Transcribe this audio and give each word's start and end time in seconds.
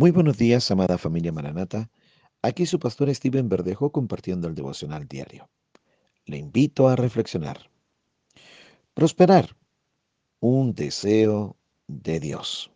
Muy 0.00 0.12
buenos 0.12 0.38
días, 0.38 0.70
amada 0.70 0.96
familia 0.96 1.32
Maranata. 1.32 1.90
Aquí 2.40 2.66
su 2.66 2.78
pastor 2.78 3.12
Steven 3.12 3.48
Verdejo 3.48 3.90
compartiendo 3.90 4.46
el 4.46 4.54
devocional 4.54 5.08
diario. 5.08 5.50
Le 6.24 6.38
invito 6.38 6.86
a 6.86 6.94
reflexionar. 6.94 7.68
Prosperar, 8.94 9.56
un 10.38 10.72
deseo 10.72 11.56
de 11.88 12.20
Dios. 12.20 12.70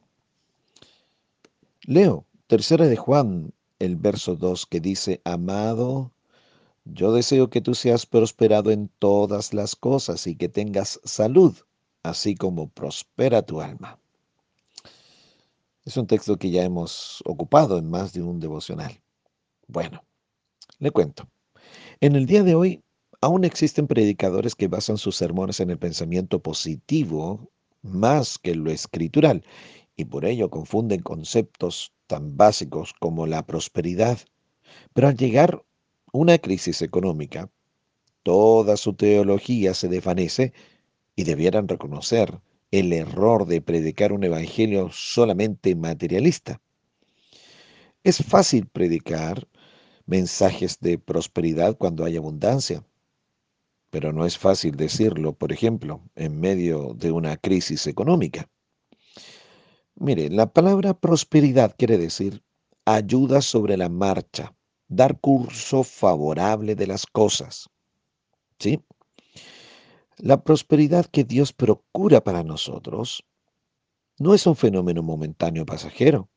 Leo, 1.82 2.26
tercera 2.48 2.88
de 2.88 2.96
Juan, 2.96 3.54
el 3.78 3.94
verso 3.94 4.34
2 4.34 4.66
que 4.66 4.80
dice, 4.80 5.20
Amado, 5.22 6.10
yo 6.84 7.12
deseo 7.12 7.50
que 7.50 7.60
tú 7.60 7.76
seas 7.76 8.04
prosperado 8.04 8.72
en 8.72 8.90
todas 8.98 9.54
las 9.54 9.76
cosas 9.76 10.26
y 10.26 10.34
que 10.34 10.48
tengas 10.48 10.98
salud, 11.04 11.56
así 12.02 12.34
como 12.34 12.68
prospera 12.68 13.42
tu 13.42 13.60
alma. 13.60 14.01
Es 15.84 15.96
un 15.96 16.06
texto 16.06 16.36
que 16.36 16.50
ya 16.50 16.62
hemos 16.62 17.22
ocupado 17.24 17.76
en 17.76 17.90
más 17.90 18.12
de 18.12 18.22
un 18.22 18.38
devocional. 18.38 19.02
Bueno, 19.66 20.04
le 20.78 20.92
cuento. 20.92 21.28
En 22.00 22.14
el 22.14 22.26
día 22.26 22.44
de 22.44 22.54
hoy 22.54 22.84
aún 23.20 23.44
existen 23.44 23.88
predicadores 23.88 24.54
que 24.54 24.68
basan 24.68 24.96
sus 24.96 25.16
sermones 25.16 25.58
en 25.58 25.70
el 25.70 25.78
pensamiento 25.78 26.40
positivo 26.40 27.50
más 27.82 28.38
que 28.38 28.54
lo 28.54 28.70
escritural 28.70 29.44
y 29.96 30.04
por 30.04 30.24
ello 30.24 30.50
confunden 30.50 31.02
conceptos 31.02 31.92
tan 32.06 32.36
básicos 32.36 32.92
como 33.00 33.26
la 33.26 33.44
prosperidad. 33.44 34.18
Pero 34.94 35.08
al 35.08 35.16
llegar 35.16 35.64
una 36.12 36.38
crisis 36.38 36.80
económica, 36.80 37.50
toda 38.22 38.76
su 38.76 38.94
teología 38.94 39.74
se 39.74 39.88
desvanece 39.88 40.52
y 41.16 41.24
debieran 41.24 41.66
reconocer 41.66 42.40
el 42.72 42.92
error 42.92 43.46
de 43.46 43.60
predicar 43.60 44.12
un 44.12 44.24
evangelio 44.24 44.90
solamente 44.90 45.76
materialista. 45.76 46.60
Es 48.02 48.24
fácil 48.24 48.66
predicar 48.66 49.46
mensajes 50.06 50.80
de 50.80 50.98
prosperidad 50.98 51.76
cuando 51.76 52.04
hay 52.04 52.16
abundancia, 52.16 52.84
pero 53.90 54.12
no 54.12 54.24
es 54.24 54.38
fácil 54.38 54.74
decirlo, 54.74 55.34
por 55.34 55.52
ejemplo, 55.52 56.02
en 56.16 56.40
medio 56.40 56.94
de 56.94 57.12
una 57.12 57.36
crisis 57.36 57.86
económica. 57.86 58.48
Mire, 59.94 60.30
la 60.30 60.50
palabra 60.50 60.94
prosperidad 60.94 61.76
quiere 61.76 61.98
decir 61.98 62.42
ayuda 62.86 63.42
sobre 63.42 63.76
la 63.76 63.90
marcha, 63.90 64.56
dar 64.88 65.20
curso 65.20 65.84
favorable 65.84 66.74
de 66.74 66.86
las 66.86 67.06
cosas. 67.06 67.68
¿Sí? 68.58 68.80
La 70.22 70.44
prosperidad 70.44 71.06
que 71.06 71.24
Dios 71.24 71.52
procura 71.52 72.22
para 72.22 72.44
nosotros 72.44 73.24
no 74.20 74.34
es 74.34 74.46
un 74.46 74.54
fenómeno 74.54 75.02
momentáneo 75.02 75.66
pasajero. 75.66 76.30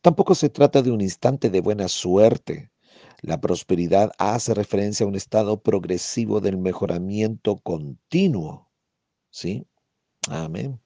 Tampoco 0.00 0.34
se 0.34 0.48
trata 0.48 0.80
de 0.80 0.90
un 0.90 1.02
instante 1.02 1.50
de 1.50 1.60
buena 1.60 1.88
suerte. 1.88 2.70
La 3.20 3.38
prosperidad 3.38 4.12
hace 4.16 4.54
referencia 4.54 5.04
a 5.04 5.10
un 5.10 5.14
estado 5.14 5.60
progresivo 5.60 6.40
del 6.40 6.56
mejoramiento 6.56 7.58
continuo. 7.58 8.70
¿Sí? 9.28 9.66
Amén. 10.30 10.80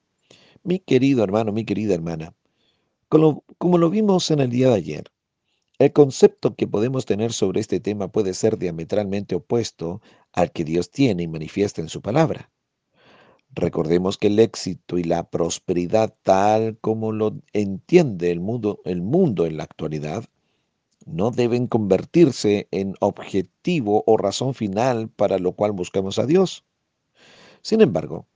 Mi 0.64 0.80
querido 0.80 1.22
hermano, 1.22 1.52
mi 1.52 1.64
querida 1.64 1.94
hermana, 1.94 2.34
como, 3.08 3.44
como 3.56 3.78
lo 3.78 3.88
vimos 3.88 4.32
en 4.32 4.40
el 4.40 4.50
día 4.50 4.70
de 4.70 4.74
ayer, 4.74 5.11
el 5.82 5.92
concepto 5.92 6.54
que 6.54 6.68
podemos 6.68 7.06
tener 7.06 7.32
sobre 7.32 7.60
este 7.60 7.80
tema 7.80 8.08
puede 8.08 8.34
ser 8.34 8.56
diametralmente 8.56 9.34
opuesto 9.34 10.00
al 10.32 10.52
que 10.52 10.64
Dios 10.64 10.90
tiene 10.90 11.24
y 11.24 11.28
manifiesta 11.28 11.80
en 11.80 11.88
su 11.88 12.00
palabra. 12.00 12.50
Recordemos 13.50 14.16
que 14.16 14.28
el 14.28 14.38
éxito 14.38 14.96
y 14.96 15.04
la 15.04 15.28
prosperidad 15.28 16.14
tal 16.22 16.78
como 16.80 17.10
lo 17.12 17.36
entiende 17.52 18.30
el 18.30 18.40
mundo, 18.40 18.80
el 18.84 19.02
mundo 19.02 19.44
en 19.44 19.56
la 19.56 19.64
actualidad 19.64 20.24
no 21.04 21.32
deben 21.32 21.66
convertirse 21.66 22.68
en 22.70 22.94
objetivo 23.00 24.04
o 24.06 24.16
razón 24.16 24.54
final 24.54 25.08
para 25.08 25.38
lo 25.38 25.52
cual 25.52 25.72
buscamos 25.72 26.18
a 26.18 26.26
Dios. 26.26 26.64
Sin 27.60 27.80
embargo, 27.80 28.26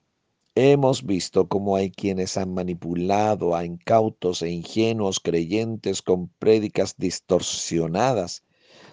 Hemos 0.58 1.04
visto 1.04 1.48
cómo 1.48 1.76
hay 1.76 1.90
quienes 1.90 2.38
han 2.38 2.54
manipulado 2.54 3.54
a 3.54 3.66
incautos 3.66 4.40
e 4.40 4.48
ingenuos 4.48 5.20
creyentes 5.20 6.00
con 6.00 6.28
prédicas 6.38 6.94
distorsionadas, 6.96 8.42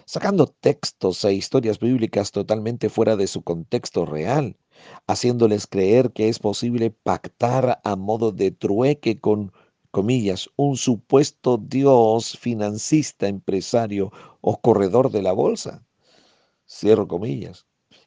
sacando 0.04 0.46
textos 0.46 1.24
e 1.24 1.32
historias 1.32 1.78
bíblicas 1.78 2.32
totalmente 2.32 2.90
fuera 2.90 3.16
de 3.16 3.26
su 3.26 3.40
contexto 3.42 4.04
real, 4.04 4.58
haciéndoles 5.06 5.66
creer 5.66 6.12
que 6.12 6.28
es 6.28 6.38
posible 6.38 6.90
pactar 6.90 7.80
a 7.82 7.96
modo 7.96 8.30
de 8.30 8.50
trueque 8.50 9.18
con, 9.18 9.50
comillas, 9.90 10.50
un 10.56 10.76
supuesto 10.76 11.56
Dios 11.56 12.36
financista, 12.36 13.26
empresario 13.26 14.12
o 14.42 14.60
corredor 14.60 15.10
de 15.10 15.22
la 15.22 15.32
bolsa. 15.32 15.82
Cierro 16.66 17.08
comillas 17.08 17.64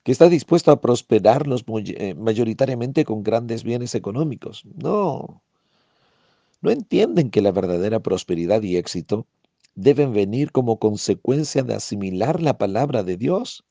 que 0.07 0.13
está 0.13 0.29
dispuesto 0.29 0.71
a 0.71 0.79
prosperarlos 0.79 1.65
eh, 1.67 2.15
mayoritariamente 2.15 3.03
con 3.03 3.23
grandes 3.23 3.65
bienes 3.65 3.93
económicos. 3.93 4.63
No, 4.73 5.43
no 6.61 6.71
entienden 6.71 7.29
que 7.29 7.41
la 7.41 7.51
verdadera 7.51 7.99
prosperidad 7.99 8.61
y 8.61 8.77
éxito 8.77 9.27
deben 9.75 10.13
venir 10.13 10.53
como 10.53 10.79
consecuencia 10.79 11.61
de 11.63 11.73
asimilar 11.73 12.41
la 12.41 12.57
palabra 12.57 13.03
de 13.03 13.17
Dios, 13.17 13.65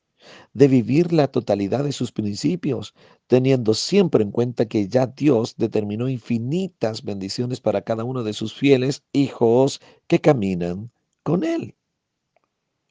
de 0.53 0.67
vivir 0.67 1.11
la 1.11 1.27
totalidad 1.27 1.83
de 1.83 1.91
sus 1.91 2.11
principios, 2.11 2.93
teniendo 3.25 3.73
siempre 3.73 4.23
en 4.23 4.29
cuenta 4.29 4.67
que 4.67 4.87
ya 4.87 5.07
Dios 5.07 5.55
determinó 5.57 6.07
infinitas 6.07 7.03
bendiciones 7.03 7.61
para 7.61 7.81
cada 7.81 8.03
uno 8.03 8.21
de 8.21 8.33
sus 8.33 8.53
fieles 8.53 9.01
hijos 9.11 9.81
que 10.05 10.21
caminan 10.21 10.91
con 11.23 11.43
Él. 11.43 11.73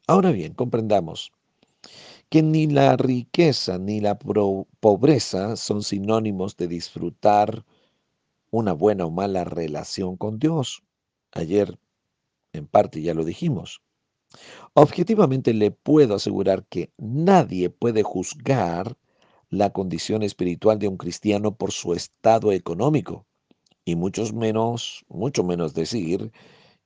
Ahora 0.08 0.32
bien, 0.32 0.52
comprendamos 0.52 1.30
que 2.28 2.42
ni 2.42 2.66
la 2.66 2.96
riqueza 2.96 3.78
ni 3.78 4.00
la 4.00 4.18
pobreza 4.18 5.56
son 5.56 5.82
sinónimos 5.82 6.56
de 6.56 6.68
disfrutar 6.68 7.64
una 8.50 8.72
buena 8.72 9.06
o 9.06 9.10
mala 9.10 9.44
relación 9.44 10.16
con 10.16 10.38
Dios. 10.38 10.82
Ayer, 11.32 11.78
en 12.52 12.66
parte, 12.66 13.02
ya 13.02 13.14
lo 13.14 13.24
dijimos. 13.24 13.82
Objetivamente 14.74 15.54
le 15.54 15.70
puedo 15.70 16.14
asegurar 16.14 16.64
que 16.66 16.90
nadie 16.98 17.70
puede 17.70 18.02
juzgar 18.02 18.96
la 19.48 19.70
condición 19.70 20.22
espiritual 20.22 20.78
de 20.78 20.88
un 20.88 20.96
cristiano 20.96 21.54
por 21.54 21.70
su 21.70 21.94
estado 21.94 22.52
económico, 22.52 23.24
y 23.84 23.94
muchos 23.94 24.32
menos, 24.32 25.04
mucho 25.08 25.44
menos 25.44 25.72
decir 25.74 26.32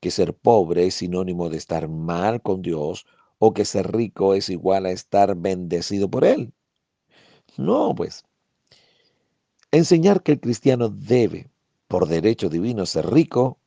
que 0.00 0.10
ser 0.10 0.34
pobre 0.34 0.86
es 0.86 0.94
sinónimo 0.96 1.48
de 1.48 1.56
estar 1.56 1.88
mal 1.88 2.42
con 2.42 2.60
Dios 2.60 3.06
o 3.40 3.54
que 3.54 3.64
ser 3.64 3.90
rico 3.90 4.34
es 4.34 4.50
igual 4.50 4.86
a 4.86 4.90
estar 4.90 5.34
bendecido 5.34 6.10
por 6.10 6.24
Él. 6.24 6.52
No, 7.56 7.94
pues. 7.94 8.24
Enseñar 9.72 10.22
que 10.22 10.32
el 10.32 10.40
cristiano 10.40 10.90
debe, 10.90 11.50
por 11.88 12.06
derecho 12.06 12.50
divino, 12.50 12.84
ser 12.84 13.10
rico, 13.10 13.58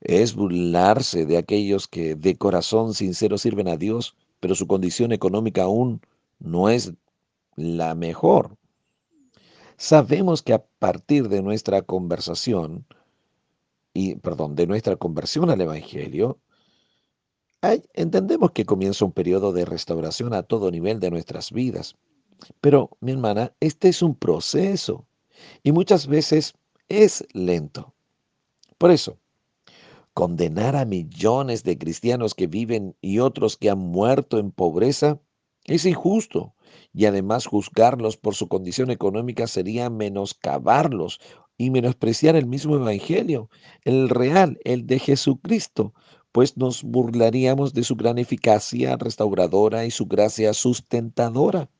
es 0.00 0.34
burlarse 0.36 1.26
de 1.26 1.38
aquellos 1.38 1.88
que 1.88 2.14
de 2.14 2.38
corazón 2.38 2.94
sincero 2.94 3.36
sirven 3.36 3.66
a 3.66 3.76
Dios, 3.76 4.16
pero 4.38 4.54
su 4.54 4.68
condición 4.68 5.10
económica 5.10 5.64
aún 5.64 6.00
no 6.38 6.68
es 6.68 6.92
la 7.56 7.96
mejor. 7.96 8.56
Sabemos 9.76 10.42
que 10.42 10.54
a 10.54 10.64
partir 10.78 11.28
de 11.28 11.42
nuestra 11.42 11.82
conversación, 11.82 12.86
y 13.92 14.14
perdón, 14.14 14.54
de 14.54 14.68
nuestra 14.68 14.94
conversión 14.94 15.50
al 15.50 15.60
Evangelio, 15.60 16.38
entendemos 17.94 18.52
que 18.52 18.64
comienza 18.64 19.04
un 19.04 19.12
periodo 19.12 19.52
de 19.52 19.64
restauración 19.64 20.34
a 20.34 20.42
todo 20.42 20.70
nivel 20.70 21.00
de 21.00 21.10
nuestras 21.10 21.50
vidas. 21.52 21.96
Pero, 22.60 22.90
mi 23.00 23.12
hermana, 23.12 23.52
este 23.60 23.88
es 23.88 24.02
un 24.02 24.14
proceso 24.14 25.06
y 25.62 25.72
muchas 25.72 26.06
veces 26.06 26.54
es 26.88 27.24
lento. 27.32 27.94
Por 28.78 28.90
eso, 28.90 29.18
condenar 30.12 30.76
a 30.76 30.84
millones 30.84 31.62
de 31.62 31.78
cristianos 31.78 32.34
que 32.34 32.46
viven 32.46 32.96
y 33.00 33.18
otros 33.18 33.56
que 33.56 33.70
han 33.70 33.78
muerto 33.78 34.38
en 34.38 34.50
pobreza 34.50 35.20
es 35.64 35.84
injusto 35.84 36.54
y 36.92 37.06
además 37.06 37.46
juzgarlos 37.46 38.16
por 38.16 38.34
su 38.34 38.48
condición 38.48 38.90
económica 38.90 39.46
sería 39.46 39.90
menoscabarlos 39.90 41.20
y 41.58 41.70
menospreciar 41.70 42.36
el 42.36 42.46
mismo 42.46 42.76
evangelio, 42.76 43.48
el 43.84 44.08
real, 44.08 44.58
el 44.64 44.86
de 44.86 44.98
Jesucristo, 44.98 45.94
pues 46.36 46.54
nos 46.58 46.82
burlaríamos 46.82 47.72
de 47.72 47.82
su 47.82 47.96
gran 47.96 48.18
eficacia 48.18 48.98
restauradora 48.98 49.86
y 49.86 49.90
su 49.90 50.04
gracia 50.04 50.52
sustentadora. 50.52 51.70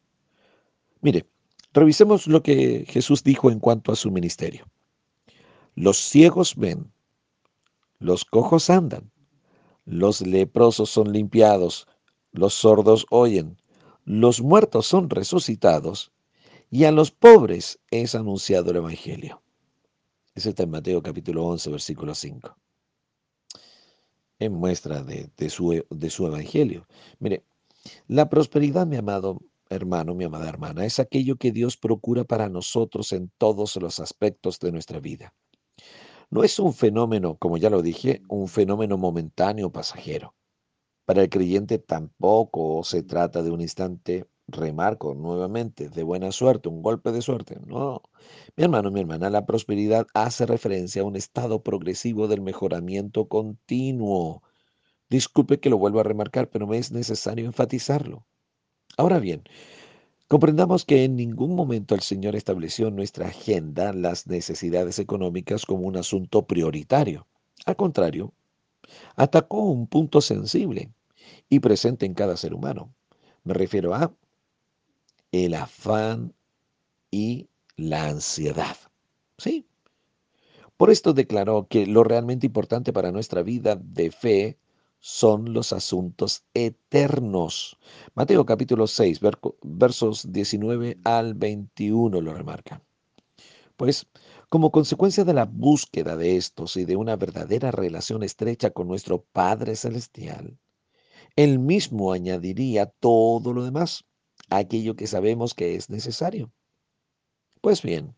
Mire, 1.03 1.27
revisemos 1.75 2.27
lo 2.27 2.43
que 2.43 2.87
Jesús 2.89 3.23
dijo 3.23 3.51
en 3.51 3.61
cuanto 3.61 3.93
a 3.93 3.97
su 3.97 4.11
ministerio. 4.11 4.65
Los 5.75 5.99
ciegos 5.99 6.57
ven, 6.57 6.91
los 7.99 8.25
cojos 8.25 8.71
andan, 8.71 9.11
los 9.85 10.23
leprosos 10.23 10.89
son 10.89 11.13
limpiados, 11.13 11.87
los 12.33 12.55
sordos 12.55 13.05
oyen, 13.11 13.59
los 14.07 14.41
muertos 14.41 14.87
son 14.87 15.11
resucitados, 15.11 16.13
y 16.71 16.85
a 16.85 16.93
los 16.93 17.11
pobres 17.11 17.79
es 17.91 18.15
anunciado 18.15 18.71
el 18.71 18.79
Evangelio. 18.79 19.43
Ese 20.35 20.49
está 20.49 20.63
en 20.63 20.71
Mateo 20.71 21.03
capítulo 21.03 21.45
11, 21.45 21.69
versículo 21.69 22.15
5. 22.15 22.57
En 24.39 24.53
muestra 24.53 25.03
de, 25.03 25.51
su, 25.51 25.73
e- 25.73 25.87
de 25.91 26.11
su 26.11 26.27
evangelio. 26.27 26.87
Mire, 27.19 27.45
la 28.09 28.29
prosperidad, 28.29 28.87
mi 28.87 28.97
amado 28.97 29.41
hermano, 29.69 30.15
mi 30.15 30.25
amada 30.25 30.49
hermana, 30.49 30.85
es 30.85 30.99
aquello 31.01 31.37
que 31.37 31.53
Dios 31.53 31.77
procura 31.77 32.25
para 32.25 32.49
nosotros 32.49 33.13
en 33.13 33.31
todos 33.39 33.77
los 33.77 34.01
aspectos 34.01 34.61
de 34.61 34.73
nuestra 34.73 35.01
vida. 35.01 35.35
No 36.31 36.45
es 36.45 36.59
un 36.59 36.73
fenómeno, 36.73 37.37
como 37.37 37.57
ya 37.57 37.71
lo 37.71 37.83
dije, 37.83 38.23
un 38.29 38.49
fenómeno 38.49 38.99
momentáneo 38.99 39.71
pasajero. 39.71 40.35
Para 41.05 41.23
el 41.23 41.29
creyente 41.29 41.79
tampoco 41.79 42.83
se 42.83 43.03
trata 43.03 43.43
de 43.43 43.51
un 43.51 43.61
instante, 43.61 44.27
remarco 44.49 45.15
nuevamente, 45.15 45.89
de 45.89 46.03
buena 46.03 46.33
suerte, 46.33 46.69
un 46.69 46.83
golpe 46.83 47.13
de 47.13 47.23
suerte. 47.23 47.59
No, 47.67 48.03
mi 48.57 48.65
hermano, 48.65 48.91
mi 48.91 49.01
hermana, 49.01 49.31
la 49.31 49.47
prosperidad 49.47 50.07
hace 50.15 50.47
referencia 50.47 51.03
a 51.03 51.05
un 51.05 51.17
estado 51.17 51.63
progresivo 51.63 52.29
del 52.29 52.43
mejoramiento 52.43 53.29
continuo. 53.29 54.43
Disculpe 55.11 55.61
que 55.61 55.71
lo 55.71 55.79
vuelva 55.79 56.01
a 56.01 56.05
remarcar, 56.05 56.49
pero 56.49 56.67
me 56.67 56.79
es 56.79 56.93
necesario 56.93 57.47
enfatizarlo. 57.47 58.25
Ahora 58.97 59.19
bien, 59.19 59.43
comprendamos 60.29 60.85
que 60.85 61.05
en 61.05 61.17
ningún 61.17 61.55
momento 61.55 61.95
el 61.95 62.01
Señor 62.01 62.37
estableció 62.37 62.89
en 62.89 62.97
nuestra 62.97 63.29
agenda 63.29 63.93
las 63.93 64.27
necesidades 64.27 64.99
económicas 64.99 65.67
como 65.67 65.87
un 65.87 65.97
asunto 65.97 66.47
prioritario. 66.47 67.27
Al 67.67 67.77
contrario, 67.77 68.33
atacó 69.17 69.63
un 69.65 69.87
punto 69.87 70.21
sensible 70.21 70.91
y 71.49 71.61
presente 71.61 72.07
en 72.07 72.15
cada 72.15 72.37
ser 72.37 72.55
humano. 72.55 72.95
Me 73.45 73.55
refiero 73.55 73.95
a 73.95 74.13
el 75.33 75.55
afán 75.55 76.35
y 77.11 77.49
la 77.77 78.09
ansiedad. 78.09 78.77
Sí. 79.39 79.67
Por 80.77 80.91
esto 80.91 81.13
declaró 81.13 81.67
que 81.69 81.87
lo 81.87 82.05
realmente 82.05 82.47
importante 82.47 82.93
para 82.93 83.13
nuestra 83.13 83.43
vida 83.43 83.77
de 83.77 84.11
fe 84.11 84.59
son 85.01 85.53
los 85.53 85.73
asuntos 85.73 86.45
eternos. 86.53 87.79
Mateo 88.15 88.45
capítulo 88.45 88.87
6, 88.87 89.21
versos 89.63 90.33
19 90.33 90.99
al 91.05 91.35
21 91.35 92.21
lo 92.21 92.35
remarca. 92.35 92.83
Pues, 93.77 94.07
como 94.49 94.71
consecuencia 94.71 95.25
de 95.25 95.35
la 95.35 95.45
búsqueda 95.45 96.17
de 96.17 96.37
estos 96.37 96.77
y 96.77 96.85
de 96.85 96.97
una 96.97 97.17
verdadera 97.17 97.71
relación 97.71 98.23
estrecha 98.23 98.71
con 98.71 98.89
nuestro 98.89 99.23
Padre 99.23 99.77
Celestial, 99.77 100.59
él 101.37 101.59
mismo 101.59 102.13
añadiría 102.13 102.87
todo 102.87 103.53
lo 103.53 103.65
demás, 103.65 104.05
aquello 104.51 104.97
que 104.97 105.07
sabemos 105.07 105.55
que 105.55 105.77
es 105.77 105.91
necesario. 105.91 106.53
Pues 107.61 107.83
bien, 107.83 108.15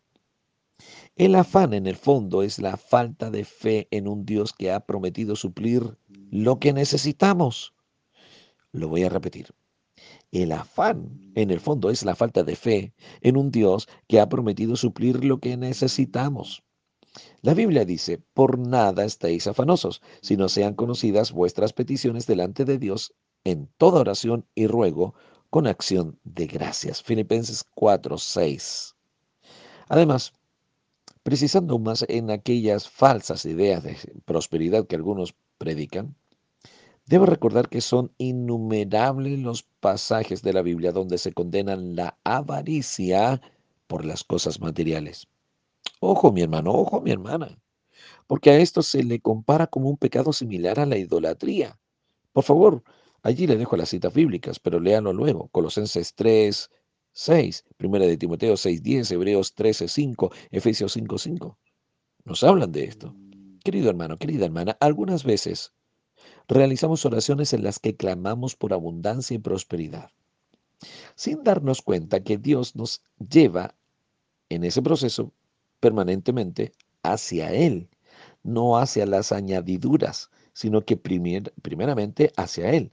el 1.15 1.35
afán 1.35 1.73
en 1.73 1.87
el 1.87 1.95
fondo 1.95 2.43
es 2.43 2.59
la 2.59 2.77
falta 2.77 3.29
de 3.29 3.43
fe 3.43 3.87
en 3.91 4.07
un 4.07 4.25
Dios 4.25 4.53
que 4.53 4.71
ha 4.71 4.79
prometido 4.79 5.35
suplir 5.35 5.97
lo 6.31 6.59
que 6.59 6.71
necesitamos. 6.73 7.73
Lo 8.71 8.87
voy 8.87 9.03
a 9.03 9.09
repetir. 9.09 9.53
El 10.31 10.51
afán 10.51 11.31
en 11.35 11.51
el 11.51 11.59
fondo 11.59 11.89
es 11.89 12.05
la 12.05 12.15
falta 12.15 12.43
de 12.43 12.55
fe 12.55 12.93
en 13.21 13.35
un 13.35 13.51
Dios 13.51 13.87
que 14.07 14.19
ha 14.19 14.29
prometido 14.29 14.75
suplir 14.75 15.25
lo 15.25 15.39
que 15.39 15.57
necesitamos. 15.57 16.63
La 17.41 17.53
Biblia 17.53 17.85
dice, 17.85 18.21
por 18.33 18.59
nada 18.59 19.03
estéis 19.03 19.47
afanosos, 19.47 20.01
sino 20.21 20.47
sean 20.47 20.75
conocidas 20.75 21.31
vuestras 21.31 21.73
peticiones 21.73 22.27
delante 22.27 22.63
de 22.63 22.77
Dios 22.77 23.13
en 23.43 23.69
toda 23.77 24.01
oración 24.01 24.45
y 24.55 24.67
ruego 24.67 25.15
con 25.49 25.67
acción 25.67 26.19
de 26.23 26.47
gracias. 26.47 27.01
Filipenses 27.01 27.63
4, 27.75 28.17
6. 28.17 28.95
Además, 29.87 30.33
precisando 31.23 31.79
más 31.79 32.05
en 32.07 32.31
aquellas 32.31 32.89
falsas 32.89 33.45
ideas 33.45 33.83
de 33.83 33.97
prosperidad 34.25 34.87
que 34.87 34.95
algunos 34.95 35.33
predican, 35.57 36.15
debo 37.05 37.25
recordar 37.25 37.69
que 37.69 37.81
son 37.81 38.11
innumerables 38.17 39.39
los 39.39 39.63
pasajes 39.79 40.41
de 40.41 40.53
la 40.53 40.61
Biblia 40.61 40.91
donde 40.91 41.17
se 41.17 41.33
condenan 41.33 41.95
la 41.95 42.17
avaricia 42.23 43.41
por 43.87 44.05
las 44.05 44.23
cosas 44.23 44.59
materiales. 44.59 45.27
Ojo, 45.99 46.31
mi 46.31 46.41
hermano, 46.41 46.71
ojo, 46.71 47.01
mi 47.01 47.11
hermana, 47.11 47.59
porque 48.27 48.51
a 48.51 48.57
esto 48.57 48.83
se 48.83 49.03
le 49.03 49.19
compara 49.19 49.67
como 49.67 49.89
un 49.89 49.97
pecado 49.97 50.31
similar 50.31 50.79
a 50.79 50.85
la 50.85 50.97
idolatría. 50.97 51.77
Por 52.31 52.43
favor, 52.43 52.83
allí 53.23 53.47
le 53.47 53.57
dejo 53.57 53.77
las 53.77 53.89
citas 53.89 54.13
bíblicas, 54.13 54.59
pero 54.59 54.79
léalo 54.79 55.13
luego. 55.13 55.47
Colosenses 55.49 56.13
3, 56.15 56.69
6, 57.11 57.65
Primera 57.77 58.05
de 58.05 58.17
Timoteo 58.17 58.55
6, 58.55 58.81
10, 58.83 59.11
Hebreos 59.11 59.53
13, 59.55 59.87
5, 59.87 60.31
Efesios 60.51 60.93
5, 60.93 61.17
5. 61.17 61.57
Nos 62.25 62.43
hablan 62.43 62.71
de 62.71 62.85
esto. 62.85 63.15
Querido 63.63 63.89
hermano, 63.89 64.17
querida 64.17 64.45
hermana, 64.45 64.77
algunas 64.79 65.23
veces 65.23 65.73
realizamos 66.47 67.05
oraciones 67.05 67.53
en 67.53 67.63
las 67.63 67.79
que 67.79 67.95
clamamos 67.95 68.55
por 68.55 68.73
abundancia 68.73 69.35
y 69.35 69.39
prosperidad, 69.39 70.11
sin 71.15 71.43
darnos 71.43 71.81
cuenta 71.81 72.23
que 72.23 72.37
Dios 72.37 72.75
nos 72.75 73.03
lleva 73.17 73.75
en 74.49 74.63
ese 74.63 74.81
proceso 74.81 75.33
permanentemente 75.79 76.73
hacia 77.03 77.51
Él, 77.51 77.89
no 78.43 78.77
hacia 78.77 79.05
las 79.05 79.31
añadiduras, 79.31 80.29
sino 80.53 80.85
que 80.85 80.97
primeramente 80.97 82.31
hacia 82.35 82.71
Él, 82.71 82.91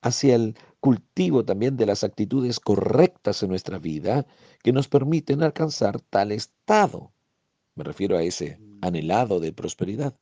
hacia 0.00 0.34
el 0.34 0.56
cultivo 0.80 1.44
también 1.44 1.76
de 1.76 1.86
las 1.86 2.04
actitudes 2.04 2.60
correctas 2.60 3.42
en 3.42 3.50
nuestra 3.50 3.78
vida 3.78 4.26
que 4.62 4.72
nos 4.72 4.88
permiten 4.88 5.42
alcanzar 5.42 6.00
tal 6.00 6.32
estado. 6.32 7.12
Me 7.74 7.84
refiero 7.84 8.16
a 8.16 8.22
ese 8.22 8.60
anhelado 8.80 9.40
de 9.40 9.52
prosperidad. 9.52 10.14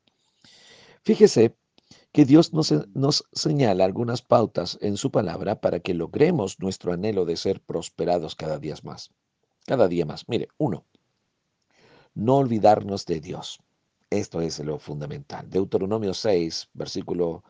Fíjese 1.03 1.57
que 2.13 2.25
Dios 2.25 2.53
nos, 2.53 2.73
nos, 2.95 3.25
señala 3.33 3.85
algunas 3.85 4.23
pautas 4.23 4.79
en 4.81 4.97
su 4.97 5.11
palabra 5.11 5.61
para 5.61 5.81
que 5.81 5.95
logremos 5.95 6.59
nuestro 6.61 6.93
anhelo 6.93 7.25
de 7.25 7.37
ser 7.37 7.61
prosperados 7.61 8.35
cada 8.35 8.59
día 8.59 8.75
más. 8.83 9.11
Cada 9.67 9.89
día 9.89 10.07
más. 10.07 10.29
Mire, 10.29 10.49
uno, 10.59 10.85
no 12.15 12.37
olvidarnos 12.37 13.05
de 13.05 13.21
Dios. 13.21 13.61
Esto 14.09 14.41
es 14.41 14.59
lo 14.61 14.79
fundamental. 14.79 15.51
Deuteronomio 15.51 16.15
6, 16.15 16.71
versículo 16.73 17.45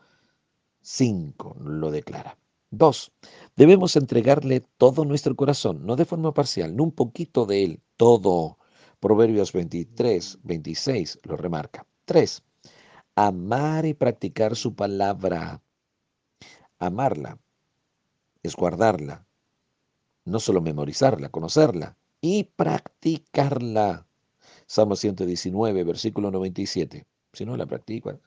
5 0.87 1.57
lo 1.59 1.91
declara. 1.91 2.37
Dos, 2.69 3.11
debemos 3.57 3.97
entregarle 3.97 4.61
todo 4.77 5.03
nuestro 5.03 5.35
corazón, 5.35 5.85
no 5.85 5.97
de 5.97 6.05
forma 6.05 6.33
parcial, 6.33 6.77
no 6.77 6.83
un 6.83 6.91
poquito 6.93 7.45
de 7.45 7.63
él, 7.65 7.81
todo. 7.97 8.57
Proverbios 9.01 9.51
23, 9.51 10.39
26 10.43 11.19
lo 11.23 11.35
remarca. 11.35 11.85
Tres, 12.05 12.41
amar 13.15 13.85
y 13.85 13.95
practicar 13.95 14.55
su 14.55 14.75
palabra. 14.75 15.61
Amarla 16.79 17.37
es 18.41 18.55
guardarla, 18.55 19.25
no 20.23 20.39
solo 20.39 20.61
memorizarla, 20.61 21.27
conocerla 21.27 21.97
y 22.21 22.45
practicarla. 22.45 24.07
Salmo 24.65 24.95
119, 24.95 25.83
versículo 25.83 26.31
97. 26.31 27.05
Si 27.33 27.45
no 27.45 27.57
la 27.57 27.65
practica, 27.65 28.17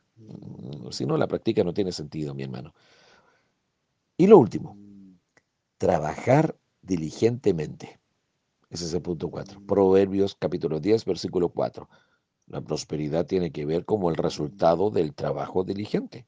mm, 0.91 0.93
si 0.93 1.07
no 1.07 1.17
la 1.17 1.29
practica 1.29 1.65
no 1.65 1.73
tiene 1.73 1.93
sentido, 1.93 2.35
mi 2.35 2.43
hermano. 2.43 2.75
Y 4.17 4.27
lo 4.27 4.39
último, 4.39 4.77
trabajar 5.79 6.59
diligentemente. 6.83 8.01
Ese 8.69 8.85
es 8.85 8.95
el 8.95 9.03
punto 9.03 9.31
4. 9.31 9.61
Proverbios 9.67 10.37
capítulo 10.39 10.79
10, 10.79 11.05
versículo 11.05 11.49
4. 11.49 11.89
La 12.47 12.61
prosperidad 12.61 13.27
tiene 13.27 13.51
que 13.51 13.65
ver 13.65 13.85
como 13.85 14.11
el 14.11 14.17
resultado 14.17 14.91
del 14.91 15.15
trabajo 15.15 15.65
diligente. 15.65 16.27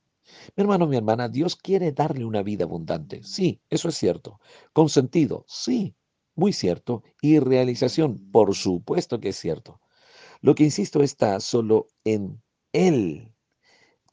Mi 0.57 0.63
hermano, 0.63 0.87
mi 0.87 0.97
hermana, 0.97 1.29
Dios 1.29 1.57
quiere 1.57 1.93
darle 1.93 2.25
una 2.25 2.43
vida 2.43 2.65
abundante. 2.65 3.23
Sí, 3.23 3.61
eso 3.71 3.89
es 3.89 3.97
cierto. 3.97 4.41
Con 4.73 4.89
sentido, 4.89 5.45
sí, 5.49 5.95
muy 6.35 6.53
cierto. 6.53 7.03
Y 7.21 7.39
realización, 7.39 8.31
por 8.31 8.55
supuesto 8.55 9.21
que 9.21 9.31
es 9.31 9.37
cierto. 9.37 9.81
Lo 10.41 10.55
que 10.55 10.65
insisto 10.65 11.03
está 11.03 11.39
solo 11.41 11.89
en 12.05 12.43
Él. 12.73 13.32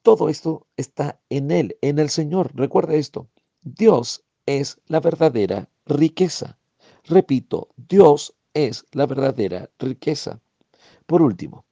Todo 0.01 0.29
esto 0.29 0.67
está 0.77 1.19
en 1.29 1.51
Él, 1.51 1.77
en 1.81 1.99
el 1.99 2.09
Señor. 2.09 2.51
Recuerda 2.55 2.95
esto. 2.95 3.29
Dios 3.61 4.23
es 4.45 4.79
la 4.87 4.99
verdadera 4.99 5.69
riqueza. 5.85 6.57
Repito, 7.03 7.69
Dios 7.75 8.33
es 8.53 8.85
la 8.91 9.05
verdadera 9.05 9.69
riqueza. 9.77 10.41
Por 11.05 11.21
último, 11.21 11.65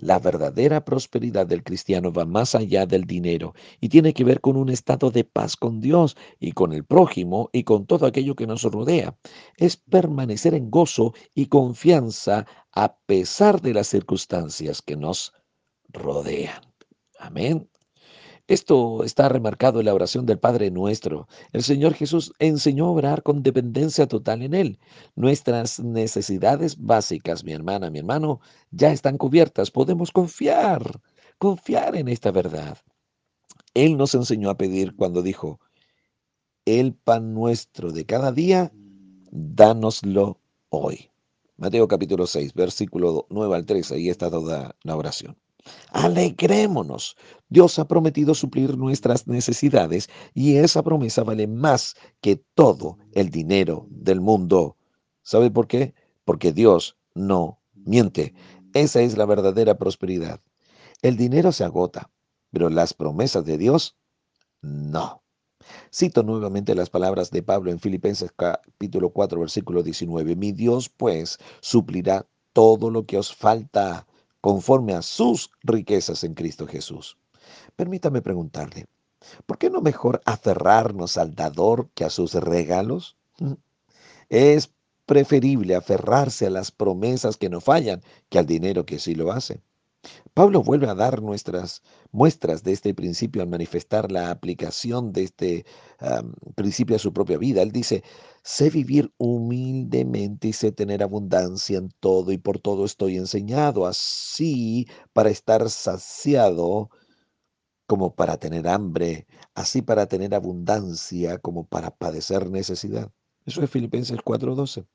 la 0.00 0.20
verdadera 0.20 0.84
prosperidad 0.84 1.46
del 1.46 1.64
cristiano 1.64 2.12
va 2.12 2.24
más 2.24 2.54
allá 2.54 2.86
del 2.86 3.04
dinero 3.04 3.54
y 3.80 3.88
tiene 3.88 4.14
que 4.14 4.22
ver 4.22 4.40
con 4.40 4.56
un 4.56 4.68
estado 4.68 5.10
de 5.10 5.24
paz 5.24 5.56
con 5.56 5.80
Dios 5.80 6.16
y 6.38 6.52
con 6.52 6.72
el 6.72 6.84
prójimo 6.84 7.50
y 7.52 7.64
con 7.64 7.86
todo 7.86 8.06
aquello 8.06 8.36
que 8.36 8.46
nos 8.46 8.62
rodea. 8.62 9.16
Es 9.56 9.76
permanecer 9.76 10.54
en 10.54 10.70
gozo 10.70 11.14
y 11.34 11.46
confianza 11.46 12.46
a 12.72 12.96
pesar 13.06 13.60
de 13.60 13.74
las 13.74 13.88
circunstancias 13.88 14.82
que 14.82 14.96
nos 14.96 15.32
rodean. 15.88 16.67
Amén. 17.18 17.68
Esto 18.46 19.04
está 19.04 19.28
remarcado 19.28 19.78
en 19.78 19.86
la 19.86 19.94
oración 19.94 20.24
del 20.24 20.38
Padre 20.38 20.70
nuestro. 20.70 21.28
El 21.52 21.62
Señor 21.62 21.92
Jesús 21.92 22.32
enseñó 22.38 22.86
a 22.86 22.92
orar 22.92 23.22
con 23.22 23.42
dependencia 23.42 24.06
total 24.06 24.42
en 24.42 24.54
Él. 24.54 24.78
Nuestras 25.16 25.80
necesidades 25.80 26.78
básicas, 26.78 27.44
mi 27.44 27.52
hermana, 27.52 27.90
mi 27.90 27.98
hermano, 27.98 28.40
ya 28.70 28.90
están 28.90 29.18
cubiertas. 29.18 29.70
Podemos 29.70 30.12
confiar, 30.12 31.02
confiar 31.36 31.94
en 31.96 32.08
esta 32.08 32.30
verdad. 32.30 32.78
Él 33.74 33.98
nos 33.98 34.14
enseñó 34.14 34.48
a 34.48 34.56
pedir 34.56 34.96
cuando 34.96 35.20
dijo, 35.20 35.60
el 36.64 36.94
pan 36.94 37.34
nuestro 37.34 37.92
de 37.92 38.06
cada 38.06 38.32
día, 38.32 38.72
dánoslo 39.30 40.40
hoy. 40.70 41.10
Mateo 41.58 41.86
capítulo 41.86 42.26
6, 42.26 42.54
versículo 42.54 43.26
9 43.28 43.56
al 43.56 43.66
13, 43.66 43.96
ahí 43.96 44.08
está 44.08 44.30
toda 44.30 44.74
la 44.82 44.96
oración. 44.96 45.36
Alegrémonos. 45.90 47.16
Dios 47.48 47.78
ha 47.78 47.88
prometido 47.88 48.34
suplir 48.34 48.76
nuestras 48.76 49.26
necesidades 49.26 50.08
y 50.34 50.56
esa 50.56 50.82
promesa 50.82 51.24
vale 51.24 51.46
más 51.46 51.96
que 52.20 52.36
todo 52.54 52.98
el 53.12 53.30
dinero 53.30 53.86
del 53.90 54.20
mundo. 54.20 54.76
¿Sabe 55.22 55.50
por 55.50 55.66
qué? 55.66 55.94
Porque 56.24 56.52
Dios 56.52 56.96
no 57.14 57.60
miente. 57.74 58.34
Esa 58.74 59.00
es 59.00 59.16
la 59.16 59.24
verdadera 59.24 59.78
prosperidad. 59.78 60.40
El 61.00 61.16
dinero 61.16 61.52
se 61.52 61.64
agota, 61.64 62.10
pero 62.50 62.68
las 62.68 62.92
promesas 62.92 63.44
de 63.44 63.56
Dios 63.56 63.96
no. 64.60 65.22
Cito 65.94 66.22
nuevamente 66.22 66.74
las 66.74 66.90
palabras 66.90 67.30
de 67.30 67.42
Pablo 67.42 67.70
en 67.70 67.78
Filipenses 67.78 68.32
capítulo 68.34 69.10
4 69.10 69.40
versículo 69.40 69.82
19. 69.82 70.36
Mi 70.36 70.52
Dios 70.52 70.88
pues 70.88 71.38
suplirá 71.60 72.26
todo 72.52 72.90
lo 72.90 73.06
que 73.06 73.18
os 73.18 73.34
falta 73.34 74.06
conforme 74.40 74.94
a 74.94 75.02
sus 75.02 75.50
riquezas 75.62 76.24
en 76.24 76.34
Cristo 76.34 76.66
Jesús. 76.66 77.18
Permítame 77.76 78.22
preguntarle, 78.22 78.86
¿por 79.46 79.58
qué 79.58 79.70
no 79.70 79.80
mejor 79.80 80.20
aferrarnos 80.24 81.16
al 81.16 81.34
dador 81.34 81.88
que 81.94 82.04
a 82.04 82.10
sus 82.10 82.34
regalos? 82.34 83.16
Mm. 83.38 83.54
Es 84.28 84.70
preferible 85.06 85.74
aferrarse 85.74 86.46
a 86.46 86.50
las 86.50 86.70
promesas 86.70 87.36
que 87.36 87.48
no 87.48 87.60
fallan 87.60 88.02
que 88.28 88.38
al 88.38 88.46
dinero 88.46 88.84
que 88.84 88.98
sí 88.98 89.14
lo 89.14 89.32
hace. 89.32 89.62
Pablo 90.34 90.62
vuelve 90.62 90.88
a 90.88 90.94
dar 90.94 91.22
nuestras 91.22 91.82
muestras 92.12 92.62
de 92.62 92.72
este 92.72 92.94
principio 92.94 93.42
al 93.42 93.48
manifestar 93.48 94.12
la 94.12 94.30
aplicación 94.30 95.12
de 95.12 95.24
este 95.24 95.66
principio 96.54 96.96
a 96.96 96.98
su 96.98 97.12
propia 97.12 97.38
vida. 97.38 97.62
Él 97.62 97.72
dice, 97.72 98.04
sé 98.42 98.70
vivir 98.70 99.12
humildemente 99.18 100.48
y 100.48 100.52
sé 100.52 100.72
tener 100.72 101.02
abundancia 101.02 101.78
en 101.78 101.90
todo 102.00 102.30
y 102.32 102.38
por 102.38 102.58
todo 102.60 102.84
estoy 102.84 103.16
enseñado, 103.16 103.86
así 103.86 104.86
para 105.12 105.30
estar 105.30 105.68
saciado 105.70 106.90
como 107.86 108.14
para 108.14 108.36
tener 108.36 108.68
hambre, 108.68 109.26
así 109.54 109.82
para 109.82 110.06
tener 110.06 110.34
abundancia 110.34 111.38
como 111.38 111.66
para 111.66 111.90
padecer 111.90 112.50
necesidad. 112.50 113.10
Eso 113.46 113.62
es 113.62 113.70
Filipenses 113.70 114.18
4:12. 114.22 114.86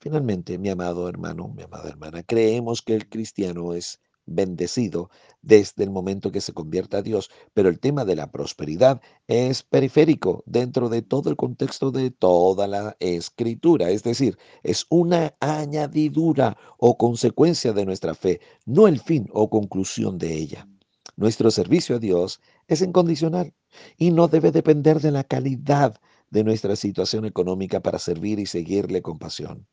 Finalmente, 0.00 0.58
mi 0.58 0.68
amado 0.68 1.08
hermano, 1.08 1.48
mi 1.48 1.64
amada 1.64 1.88
hermana, 1.88 2.22
creemos 2.22 2.82
que 2.82 2.94
el 2.94 3.08
cristiano 3.08 3.74
es 3.74 4.00
bendecido 4.26 5.10
desde 5.42 5.82
el 5.82 5.90
momento 5.90 6.30
que 6.30 6.40
se 6.40 6.52
convierta 6.52 6.98
a 6.98 7.02
Dios, 7.02 7.30
pero 7.52 7.68
el 7.68 7.80
tema 7.80 8.04
de 8.04 8.14
la 8.14 8.30
prosperidad 8.30 9.00
es 9.26 9.64
periférico 9.64 10.44
dentro 10.46 10.88
de 10.88 11.02
todo 11.02 11.30
el 11.30 11.36
contexto 11.36 11.90
de 11.90 12.12
toda 12.12 12.68
la 12.68 12.96
escritura, 13.00 13.90
es 13.90 14.04
decir, 14.04 14.38
es 14.62 14.86
una 14.88 15.34
añadidura 15.40 16.56
o 16.78 16.96
consecuencia 16.96 17.72
de 17.72 17.84
nuestra 17.84 18.14
fe, 18.14 18.40
no 18.66 18.86
el 18.86 19.00
fin 19.00 19.28
o 19.32 19.50
conclusión 19.50 20.16
de 20.18 20.32
ella. 20.32 20.68
Nuestro 21.16 21.50
servicio 21.50 21.96
a 21.96 21.98
Dios 21.98 22.40
es 22.68 22.82
incondicional 22.82 23.52
y 23.96 24.12
no 24.12 24.28
debe 24.28 24.52
depender 24.52 25.00
de 25.00 25.10
la 25.10 25.24
calidad 25.24 25.96
de 26.30 26.44
nuestra 26.44 26.76
situación 26.76 27.24
económica 27.24 27.80
para 27.80 27.98
servir 27.98 28.38
y 28.38 28.46
seguirle 28.46 29.02
con 29.02 29.18
pasión. 29.18 29.66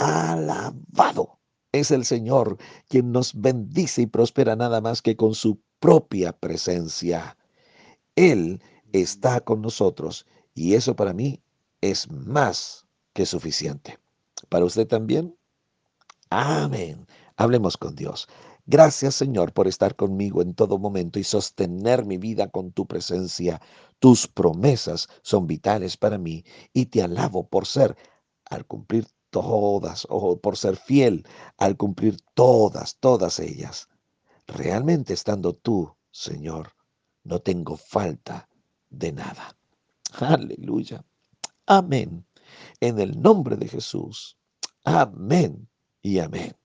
Alabado 0.00 1.38
es 1.72 1.90
el 1.90 2.06
Señor 2.06 2.56
quien 2.88 3.12
nos 3.12 3.38
bendice 3.38 4.00
y 4.00 4.06
prospera 4.06 4.56
nada 4.56 4.80
más 4.80 5.02
que 5.02 5.14
con 5.14 5.34
su 5.34 5.60
propia 5.78 6.32
presencia. 6.32 7.36
Él 8.16 8.62
está 8.92 9.42
con 9.42 9.60
nosotros 9.60 10.26
y 10.54 10.72
eso 10.72 10.96
para 10.96 11.12
mí 11.12 11.42
es 11.82 12.10
más 12.10 12.86
que 13.12 13.26
suficiente. 13.26 13.98
¿Para 14.48 14.64
usted 14.64 14.86
también? 14.86 15.36
Amén. 16.30 17.06
Hablemos 17.36 17.76
con 17.76 17.94
Dios. 17.94 18.26
Gracias 18.64 19.16
Señor 19.16 19.52
por 19.52 19.68
estar 19.68 19.96
conmigo 19.96 20.40
en 20.40 20.54
todo 20.54 20.78
momento 20.78 21.18
y 21.18 21.24
sostener 21.24 22.06
mi 22.06 22.16
vida 22.16 22.48
con 22.48 22.72
tu 22.72 22.86
presencia. 22.86 23.60
Tus 23.98 24.26
promesas 24.26 25.08
son 25.20 25.46
vitales 25.46 25.98
para 25.98 26.16
mí 26.16 26.42
y 26.72 26.86
te 26.86 27.02
alabo 27.02 27.46
por 27.46 27.66
ser, 27.66 27.98
al 28.46 28.64
cumplir 28.64 29.06
todas, 29.30 30.06
o 30.10 30.38
por 30.38 30.56
ser 30.56 30.76
fiel 30.76 31.26
al 31.58 31.76
cumplir 31.76 32.16
todas, 32.34 32.96
todas 32.98 33.40
ellas. 33.40 33.88
Realmente 34.46 35.14
estando 35.14 35.54
tú, 35.54 35.96
Señor, 36.10 36.72
no 37.24 37.40
tengo 37.40 37.76
falta 37.76 38.48
de 38.88 39.12
nada. 39.12 39.56
Aleluya. 40.20 41.04
Amén. 41.66 42.26
En 42.80 42.98
el 42.98 43.20
nombre 43.20 43.56
de 43.56 43.68
Jesús. 43.68 44.36
Amén 44.84 45.68
y 46.02 46.18
amén. 46.18 46.59